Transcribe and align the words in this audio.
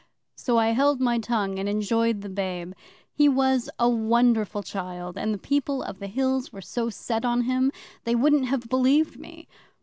So 0.33 0.57
I 0.57 0.69
held 0.69 0.99
my 0.99 1.19
tongue 1.19 1.59
and 1.59 1.69
enjoyed 1.69 2.21
the 2.21 2.29
babe. 2.29 2.73
He 3.13 3.29
was 3.29 3.69
a 3.77 3.87
wonderful 3.87 4.63
child 4.63 5.15
and 5.15 5.31
the 5.31 5.37
People 5.37 5.83
of 5.83 5.99
the 5.99 6.07
Hills 6.07 6.51
were 6.51 6.59
so 6.59 6.89
set 6.89 7.23
on 7.23 7.41
him, 7.41 7.71
they 8.03 8.15
wouldn't 8.15 8.45
have 8.47 8.67
believed 8.67 9.19
me. 9.19 9.47